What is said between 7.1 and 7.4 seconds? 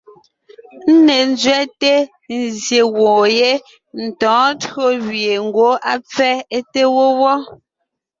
wɔ́,